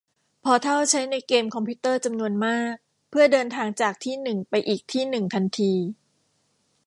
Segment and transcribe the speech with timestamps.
[0.43, 2.73] พอร์ทัลใช้ในเกมคอมพิวเตอร์จำนวนมาก
[3.09, 5.73] เพื่อเดินทางจากที่หนึ่งไปอีกที่หนึ่งทันที